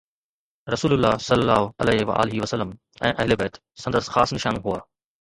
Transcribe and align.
رسول 0.69 0.93
الله 0.93 1.17
صلي 1.17 1.41
الله 1.43 1.73
عليه 1.81 2.05
وآله 2.09 2.41
وسلم 2.45 2.73
۽ 3.03 3.21
اهل 3.21 3.35
بيت 3.45 3.57
سندس 3.85 4.09
خاص 4.17 4.33
نشانو 4.39 4.61
هئا. 4.69 4.81